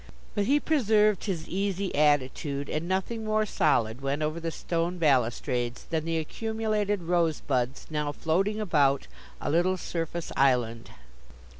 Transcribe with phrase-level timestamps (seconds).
[0.33, 5.83] But he preserved his easy attitude; and nothing more solid went over the stone balustrades
[5.91, 9.05] than the accumulated rosebuds now floating about,
[9.39, 10.89] a little surface island.